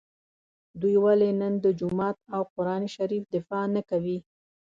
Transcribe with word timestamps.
دوی 0.81 0.95
ولي 1.03 1.29
نن 1.41 1.53
د 1.63 1.65
جومات 1.79 2.17
او 2.35 2.41
قران 2.53 2.83
شریف 2.95 3.23
دفاع 3.35 3.65
نکوي 3.75 4.17